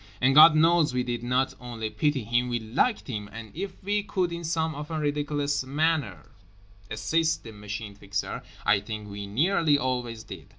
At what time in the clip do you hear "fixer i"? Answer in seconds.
7.93-8.79